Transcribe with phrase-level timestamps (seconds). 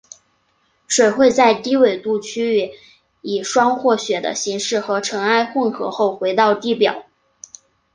[0.87, 2.71] 水会在低纬度区域
[3.21, 7.05] 以霜或雪的形式和尘埃混合后回到地表。